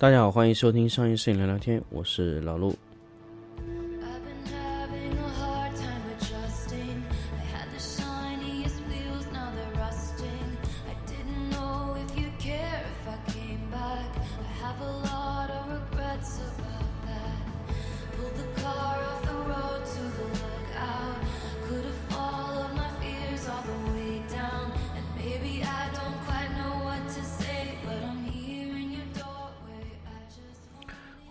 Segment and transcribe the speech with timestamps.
[0.00, 2.74] 大家好，欢迎收听商业摄影聊聊天，我是老陆。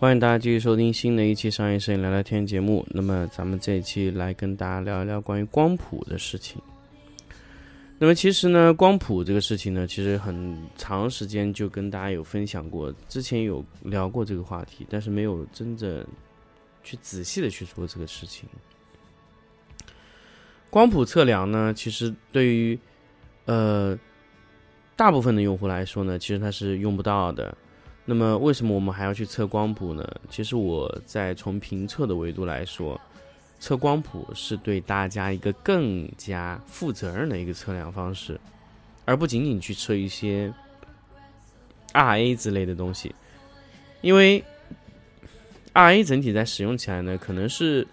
[0.00, 2.86] 欢迎大家继续收听新的一期商业摄影聊聊天节目。
[2.88, 6.58] 那么咱们这一期来跟大家聊一聊关于光谱的事情。
[7.98, 16.02] 那么其实呢，光谱这个事情呢，其实很长时间就跟大家有分享过，之前有聊过这个话题，但是没有真正
[16.82, 18.48] 去仔细的去做这个事情。
[20.70, 22.78] 光谱测量呢，其实对于
[23.44, 23.98] 呃
[24.96, 27.54] 大部分的用户来说呢，其实它是用不到的。
[28.10, 30.04] 那么为什么我们还要去测光谱呢？
[30.28, 33.00] 其实我在从评测的维度来说，
[33.60, 38.40] 测光谱是对大家一个更加负责任的一个测量方式，
[39.04, 40.52] 而不仅仅去测一些
[41.92, 43.14] RA 之类的东西，
[44.00, 44.42] 因为
[45.72, 47.86] RA 整体在使用起来呢，可能是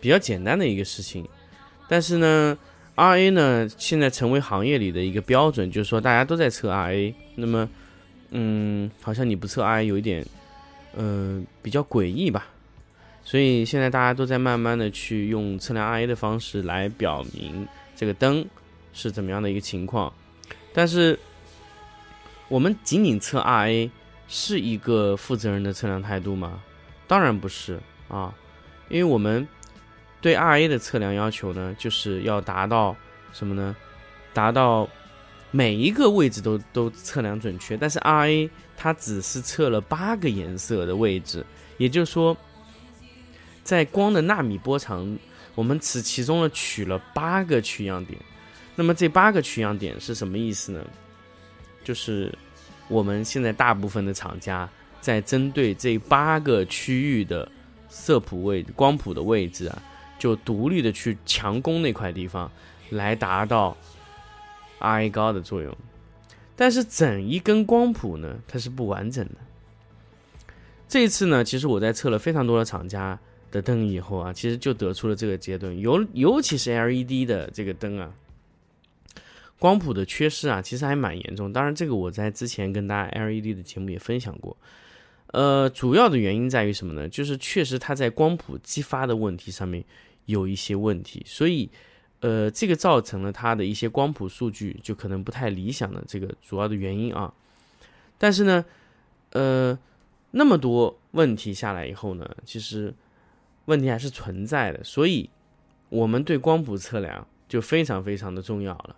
[0.00, 1.24] 比较简单的一个事情，
[1.88, 2.58] 但是呢
[2.96, 7.68] ，RA 呢现在成为行业里的一个标准，就是说大家都在测 RA，那么。
[8.32, 10.26] 嗯，好像你不测 RA 有一点，
[10.96, 12.46] 嗯、比较诡异吧。
[13.24, 18.44] 所以现在大家都在慢慢的去用测量 RA 的方式来表明这个灯
[18.92, 20.12] 是怎么样的一个情况。
[20.72, 21.16] 但是
[22.48, 23.88] 我们仅仅测 RA
[24.26, 26.60] 是一个负责任的测量态度吗？
[27.06, 28.34] 当然不是啊，
[28.88, 29.46] 因为我们
[30.20, 32.96] 对 RA 的测量要求呢，就是要达到
[33.32, 33.76] 什么呢？
[34.32, 34.88] 达到
[35.52, 41.44] 每一个位置都都测量准确，但是 RA 它只是测了八个颜色的位置，
[41.76, 42.36] 也就是说，
[43.62, 45.16] 在光的纳米波长，
[45.54, 48.18] 我们此其中呢取了八个取样点。
[48.74, 50.80] 那么这八个取样点是什么意思呢？
[51.84, 52.32] 就是
[52.88, 54.66] 我们现在大部分的厂家
[55.02, 57.46] 在针对这八个区域的
[57.90, 59.82] 色谱位光谱的位置啊，
[60.18, 62.50] 就独立的去强攻那块地方，
[62.88, 63.76] 来达到
[64.82, 65.74] RA 高的作用，
[66.56, 69.36] 但是整一根光谱呢，它是不完整的。
[70.88, 73.18] 这一次呢，其实我在测了非常多的厂家
[73.50, 78.12] 的灯以后啊，其实就得出了这个结论，尤尤其是 LED 的这个灯啊，
[79.58, 81.52] 光谱的缺失啊，其实还蛮严重。
[81.52, 84.56] 当然，这个我在之前跟大家 LED 的节目也分享过。
[85.28, 87.08] 呃，主要的原因在于什么呢？
[87.08, 89.82] 就是确实它在光谱激发的问题上面
[90.26, 91.70] 有一些问题，所以。
[92.22, 97.34] 呃，这个造成了它的一些光谱数据就可能不太理想的这个主要的原因啊。
[98.16, 98.64] 但是呢，
[99.30, 99.76] 呃，
[100.30, 102.94] 那么多问题下来以后呢，其实
[103.64, 105.28] 问题还是存在的，所以
[105.88, 108.94] 我们对光谱测量就非常非常的重要了。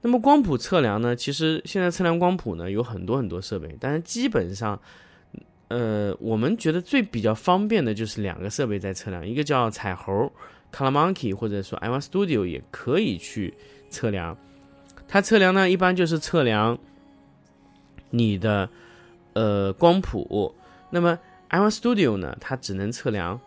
[0.00, 4.80] 那么光谱测量呢，其实现在测量光谱呢有很多很多设备，但是基本上，
[5.68, 10.32] 呃，我们觉得最比较方便的就是两个设备在测量，一个叫彩猴。
[10.72, 13.54] Color Monkey 或者说 iOne Studio 也可以去
[13.90, 14.36] 测量，
[15.06, 16.78] 它测量呢一般就是测量
[18.10, 18.68] 你的
[19.32, 20.54] 呃光谱，
[20.90, 21.18] 那么
[21.50, 23.40] iOne Studio 呢它只能测量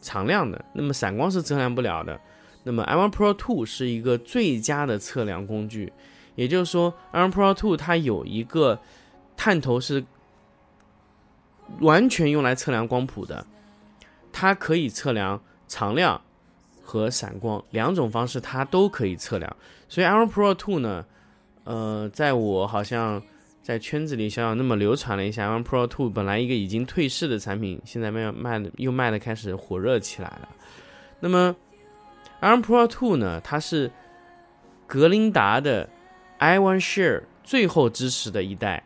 [0.00, 2.20] 常亮的，那么闪光是测量不了的。
[2.64, 5.92] 那么 iOne Pro Two 是一个最佳的测量工具，
[6.34, 8.78] 也就是说 iOne Pro Two 它有一个
[9.36, 10.04] 探头是
[11.80, 13.46] 完全用来测量光谱的，
[14.32, 16.20] 它可以测量常亮。
[16.90, 19.56] 和闪光两种方式，它都可以测量。
[19.90, 21.04] 所以 Iron Pro 2呢，
[21.64, 23.22] 呃，在我好像
[23.62, 30.48] 在圈子里小小那么流传了一下，Iron Pro 2本来一个已经退市的产品，现在卖卖的又卖的开始火热起来了。
[31.20, 31.54] 那么
[32.40, 33.90] Iron Pro 2呢，它是
[34.86, 35.86] 格林达的
[36.38, 38.82] iOne Share 最后支持的一代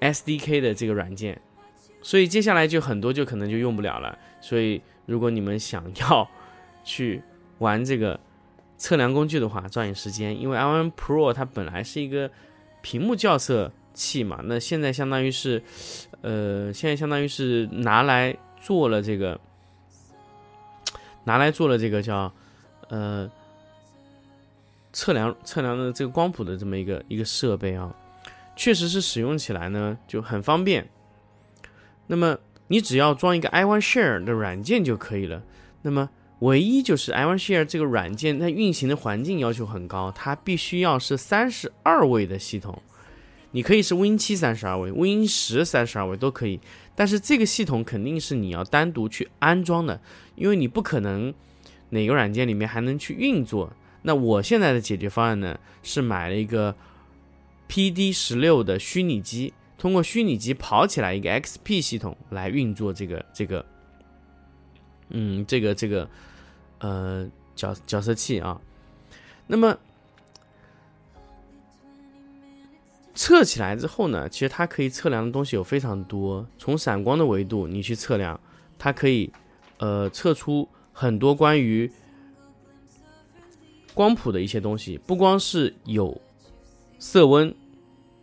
[0.00, 1.40] SDK 的这个软件，
[2.02, 4.16] 所以接下来就很多就可能就用不了了。
[4.40, 6.30] 所以如果你们想要
[6.88, 7.22] 去
[7.58, 8.18] 玩这个
[8.78, 12.30] 测量工具的话，抓紧时间，因为 iOne Pro 它本来是一个
[12.80, 15.62] 屏幕校色器嘛，那现在相当于是，
[16.22, 19.38] 呃，现在相当于是拿来做了这个，
[21.24, 22.32] 拿来做了这个叫，
[22.88, 23.30] 呃，
[24.94, 27.94] 测量测量的这个光谱的这么一个一个设备啊，
[28.56, 30.88] 确实是使用起来呢就很方便。
[32.06, 32.38] 那么
[32.68, 35.42] 你只要装一个 iOne Share 的软件就可以了。
[35.82, 36.08] 那么
[36.40, 42.80] 唯一就是 iOne Share 这个软件，它运行的环境要求很高，它必须要是三十二位的系统。
[43.50, 46.60] 你可以是 Win 七三十二位，Win 十三十二位都可以，
[46.94, 50.00] 但是这个系统肯定是你要单独去安装的，
[50.36, 51.32] 因为你不可能
[51.88, 53.72] 哪个软件里面还能去运作。
[54.02, 56.76] 那我现在的解决方案呢，是买了一个
[57.68, 63.64] PD 十六的虚拟机，通过虚拟机跑起来一个 XP 系统来运作这个这个，
[65.10, 66.08] 嗯，这个这个
[66.80, 68.60] 呃角角色器啊。
[69.46, 69.76] 那么
[73.14, 76.46] 测起来之后呢，其实它可以测量的东西有非常多。
[76.58, 78.38] 从闪光的维度你去测量，
[78.78, 79.32] 它可以
[79.78, 81.90] 呃测出很多关于
[83.94, 86.20] 光谱的一些东西，不光是有
[86.98, 87.52] 色温、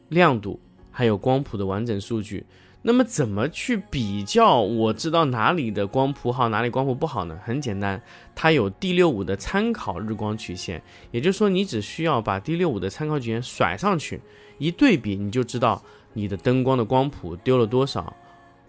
[0.09, 0.59] 亮度，
[0.91, 2.45] 还有光谱的完整数据。
[2.87, 4.61] 那么怎么去比较？
[4.61, 7.35] 我知道哪里的光谱好，哪里光谱不好呢？
[7.43, 7.99] 很简单，
[8.35, 14.21] 它有 D 六五的参考日光曲线，也就是说，你只需要把 D 六五的参考曲线甩上去，
[14.59, 15.81] 一对比，你就知道
[16.13, 18.15] 你的灯光的光谱丢了多少，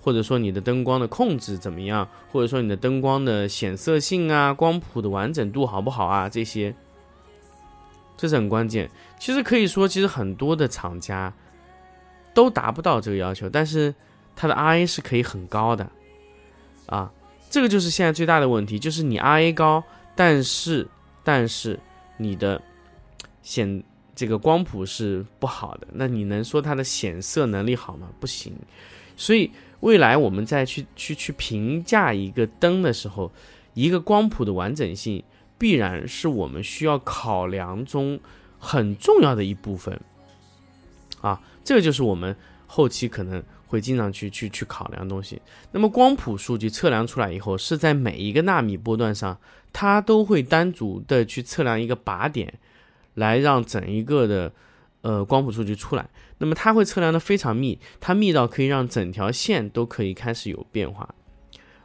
[0.01, 6.27] 或者说你的灯光的控制怎么样，或者说你的灯光的显色性啊，光谱的完整度好不好啊？
[6.27, 6.75] 这些，
[8.17, 8.91] 这是很关键。
[9.21, 11.35] 其实可以说，其实很多的厂家
[12.37, 13.93] 都达不到这个要求，但是。
[14.39, 15.91] 它的 RA 是可以很高的，
[16.85, 17.11] 啊，
[17.49, 19.83] 这个就是现在最大的问题，就是你 RA 高，
[20.15, 20.87] 但是
[21.25, 21.81] 但是
[22.19, 22.61] 你的
[23.41, 23.83] 显
[24.15, 28.11] 这个光谱是不好的，那你能说它的显色能力好吗？
[28.21, 28.53] 不行。
[29.17, 29.51] 所以
[29.81, 33.33] 未来我们再去去去评价一个灯的时候，
[33.73, 35.25] 一个光谱的完整性
[35.57, 38.21] 必然是我们需要考量中
[38.59, 39.99] 很重要的一部分，
[41.21, 42.37] 啊，这个就是我们
[42.67, 43.43] 后期可能。
[43.69, 45.43] 会经常去去去考量的东西。
[45.73, 49.37] 那么光谱数据测量出来以后，是在每一个纳米波段上，
[49.73, 52.55] 它都会单独的去测量一个靶点，
[53.15, 54.53] 来让整一个的
[55.01, 56.09] 呃光谱数据出来。
[56.39, 61.13] 那么它会测量的非常密，它密到可以让整条线都可以开始有变化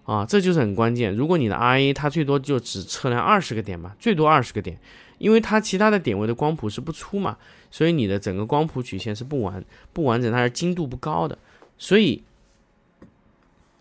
[0.03, 1.15] 啊，这就是很关键。
[1.15, 4.79] 如果你的 RA 它最多就只测量二十个点嘛，最多二十个点，
[5.19, 7.37] 因为它其他的点位的光谱是不出嘛，
[7.69, 9.63] 所以你的整个光谱曲线是不完
[9.93, 11.37] 不完整，它是精度不高的。
[11.77, 12.23] 所以，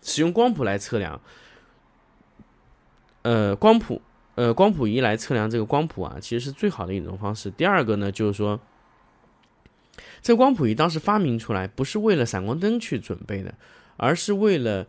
[0.01, 1.19] 使用光谱来测量，
[3.23, 4.01] 呃，光谱，
[4.35, 7.51] 呃，光谱仪来测量这个光谱啊，其实是最好的一种方式。
[7.51, 8.59] 第二个呢，就是说，
[10.21, 13.53] 这光谱仪当时发明出来不是为了闪光灯去准备的，
[13.97, 14.87] 而是为了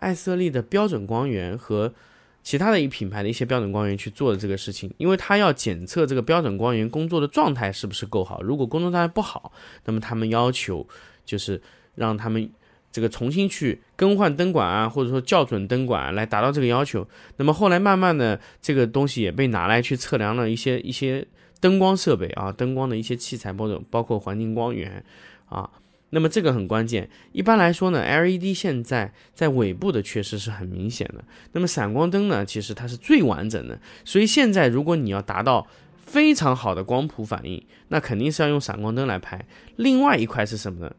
[0.00, 1.94] 艾瑟利的标准光源和
[2.42, 8.42] 其他的一品牌的一些标准光源去做的这个事情，因为它要检测这个标准光源工作的状态是不是够好。
[8.42, 9.52] 如果工作状态不好，
[9.84, 10.86] 那么他们要求
[11.24, 11.62] 就是。
[11.96, 12.50] 让他们
[12.92, 17.06] 这个重新去更换灯管啊，或者说校准灯管来达到这个要求。
[17.36, 21.26] 那么后来慢慢的，这个东西也被拿来去测量了一些一些
[21.60, 25.04] 灯光设备啊，灯光的一些器材，包括包括环境光源
[25.46, 25.68] 啊。
[26.10, 27.08] 那么这个很关键。
[27.32, 31.24] 一般来说呢，LED 现在在尾部的缺失是很明显的。
[31.52, 33.80] 那么闪光灯呢，其实它是最完整的。
[34.04, 35.66] 所以现在如果你要达到
[36.04, 39.46] 非常好的光谱反应，那肯定是要用闪光灯来拍。
[39.76, 40.92] 另外一块是什么呢？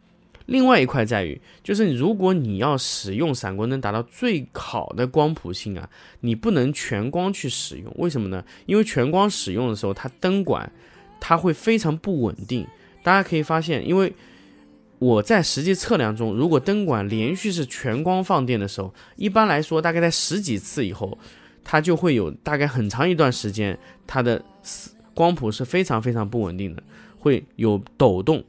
[0.47, 5.89] 另外一块在于，就是如果你要使用闪光灯达到最好的光谱性啊，
[6.21, 7.93] 你不能全光去使用。
[7.97, 8.43] 为什么呢？
[8.65, 10.69] 因为全光使用的时候，它灯管
[11.19, 12.65] 它会非常不稳定。
[13.03, 14.13] 大家可以发现，因为
[15.01, 21.17] 我在实际测量中，如果灯管连续是全光放电的时候，一般来说，大概在十几次以后，
[21.63, 24.39] 它就会有大概很长一段时间，它的
[25.15, 26.83] 光谱是非常非常不稳定的，
[27.17, 28.43] 会有抖动。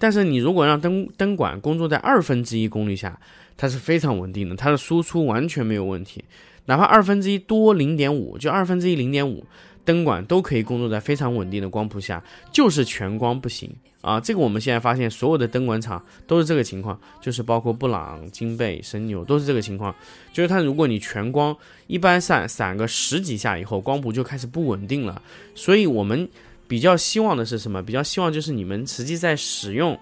[0.00, 3.16] 但是你如果让灯灯管工作在二分之一功率下，
[3.56, 6.24] 它是非常稳定的，它的输出完全没有问题，
[6.66, 9.46] 哪怕二分之一多零点五，就二分之一零点五，
[9.84, 12.20] 灯管都可以工作在非常稳定的光谱下，
[12.50, 13.72] 就是全光不行
[14.02, 14.20] 啊。
[14.20, 19.94] 这个我们现在发现所有的灯管厂都是这个情况，就是包括布朗、金贝、神牛都是这个情况，
[20.34, 21.56] 就是它如果你全光，
[21.86, 25.22] 一般闪闪个十几下以后，光谱就开始不稳定了，
[25.54, 26.28] 所以我们。
[26.68, 27.82] 比较希望的是什么？
[27.82, 29.98] 比较希望就是你们实际在使用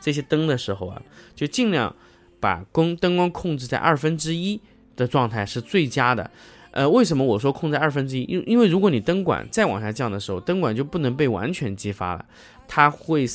[0.00, 1.02] 这些灯的时候啊，
[1.34, 1.94] 就尽量
[2.40, 4.58] 把光灯光控制在二分之一
[4.96, 6.30] 的状态是最佳的。
[6.70, 8.22] 呃，为什么我说控制二分之一？
[8.22, 12.24] 因因为如果你灯管再往下降的时候，灯管就不能被完全激发了，
[12.68, 13.26] 它会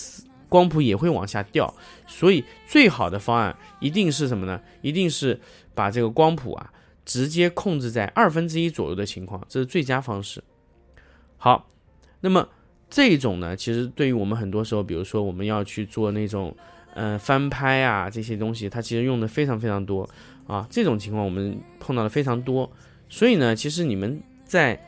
[0.48, 1.74] 光谱也会往下掉。
[2.08, 4.62] 所以最好的方案一定是什么呢？
[4.82, 5.42] 一定是
[5.76, 6.72] 把这个光谱啊
[7.04, 10.42] 直接控制在二分之一左右的情况，这是最佳方式。
[11.38, 11.68] 好，
[12.22, 12.48] 那么。
[12.96, 16.56] 这种呢，其实对于我们很多时候，比如说我们要去做那种，
[16.94, 20.08] 呃，翻拍啊这些东西，它其实用的非常非常多
[20.46, 20.68] 啊。
[20.70, 22.72] 这种情况我们碰到的非常多，
[23.10, 24.80] 所以呢，其实你们在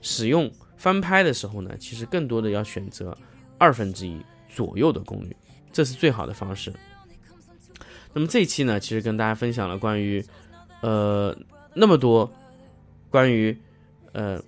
[0.00, 3.18] 使用翻拍的时候呢，其实更多的要选择
[3.58, 5.36] 二分之一左右的功率，
[5.72, 6.72] 这是最好的方式。
[8.12, 10.24] 那么这一期呢，其实跟大家分享了关于
[10.82, 11.36] 呃
[11.74, 12.30] 那么多
[13.08, 13.56] 关于
[14.12, 14.42] 呃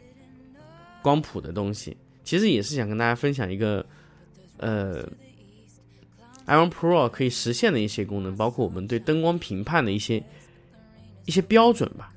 [1.03, 3.85] 光谱的东西，其实也是想跟大家分享一个
[4.59, 5.03] 呃
[6.47, 10.23] iOne Pro 可以实现的一些功能，包括我们对灯光评判的一些
[11.25, 12.13] 一些标准吧。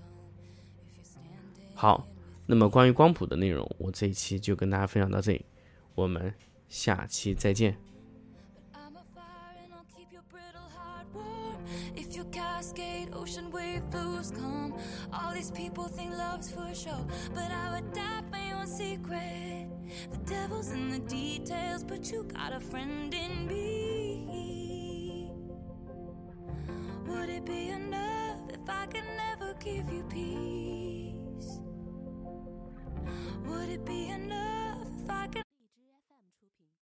[1.74, 2.06] 好，
[2.46, 5.46] 那么关于光谱的内容，我这一期就跟大家分享到这里，
[5.96, 6.34] 我们
[6.69, 7.77] 下期再见。
[8.73, 11.63] I'm a fire and I'll keep your brittle heart warm.
[11.95, 14.75] If your cascade ocean wave blues come,
[15.13, 19.69] all these people think love's for show, but I would die for your secret.
[20.11, 25.31] The devil's in the details, but you got a friend in me.
[27.07, 31.61] Would it be enough if I could never give you peace?
[33.47, 34.53] Would it be enough?